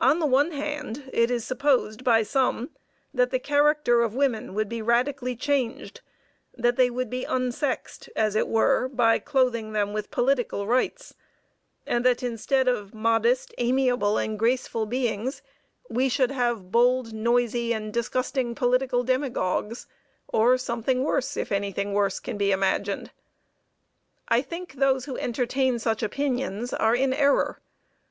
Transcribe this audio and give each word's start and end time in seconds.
On 0.00 0.18
the 0.18 0.26
one 0.26 0.50
hand 0.50 1.08
it 1.14 1.30
is 1.30 1.42
supposed 1.42 2.04
by 2.04 2.22
some 2.22 2.72
that 3.14 3.30
the 3.30 3.38
character 3.38 4.02
of 4.02 4.14
women 4.14 4.52
would 4.52 4.68
be 4.68 4.82
radically 4.82 5.34
changed 5.34 6.02
that 6.52 6.76
they 6.76 6.90
would 6.90 7.08
be 7.08 7.24
unsexed, 7.24 8.10
as 8.14 8.36
it 8.36 8.48
were, 8.48 8.86
by 8.86 9.18
clothing 9.18 9.72
them 9.72 9.94
with 9.94 10.10
political 10.10 10.66
rights, 10.66 11.14
and 11.86 12.04
that 12.04 12.22
instead 12.22 12.68
of 12.68 12.92
modest, 12.92 13.54
amiable 13.56 14.18
and 14.18 14.38
graceful 14.38 14.84
beings, 14.84 15.40
we 15.88 16.10
should 16.10 16.32
have 16.32 16.70
bold, 16.70 17.14
noisy 17.14 17.72
and 17.72 17.94
disgusting 17.94 18.54
political 18.54 19.02
demagogues, 19.02 19.86
or 20.28 20.58
something 20.58 21.02
worse, 21.02 21.34
if 21.34 21.50
anything 21.50 21.94
worse 21.94 22.20
can 22.20 22.36
be 22.36 22.52
imagined. 22.52 23.10
I 24.28 24.42
think 24.42 24.74
those 24.74 25.06
who 25.06 25.16
entertain 25.16 25.78
such 25.78 26.02
opinions 26.02 26.74
are 26.74 26.94
in 26.94 27.14
error. 27.14 27.62